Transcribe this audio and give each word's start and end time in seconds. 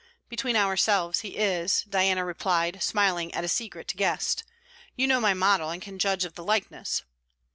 'Between 0.29 0.55
ourselves 0.55 1.19
he 1.19 1.37
is,' 1.37 1.83
Diana 1.87 2.25
replied, 2.25 2.81
smiling 2.81 3.31
at 3.35 3.43
a 3.43 3.47
secret 3.47 3.93
guessed. 3.95 4.43
'You 4.95 5.05
know 5.05 5.19
my 5.19 5.35
model 5.35 5.69
and 5.69 5.79
can 5.79 5.99
judge 5.99 6.25
of 6.25 6.33
the 6.33 6.43
likeness.' 6.43 7.03